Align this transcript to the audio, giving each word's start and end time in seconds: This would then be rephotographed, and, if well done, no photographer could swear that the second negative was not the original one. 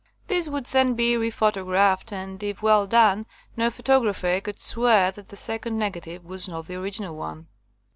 This 0.25 0.49
would 0.49 0.65
then 0.65 0.95
be 0.95 1.13
rephotographed, 1.15 2.11
and, 2.11 2.41
if 2.41 2.63
well 2.63 2.87
done, 2.87 3.27
no 3.55 3.69
photographer 3.69 4.41
could 4.41 4.59
swear 4.59 5.11
that 5.11 5.27
the 5.27 5.37
second 5.37 5.77
negative 5.77 6.25
was 6.25 6.49
not 6.49 6.65
the 6.65 6.73
original 6.73 7.15
one. 7.15 7.45